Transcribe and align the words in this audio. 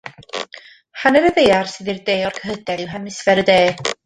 Hanner 1.01 1.21
y 1.31 1.31
Ddaear 1.35 1.69
sydd 1.75 1.93
i'r 1.93 2.01
de 2.09 2.17
o'r 2.31 2.39
cyhydedd 2.41 2.85
yw 2.87 2.91
Hemisffer 2.97 3.45
y 3.45 3.49
De. 3.53 3.61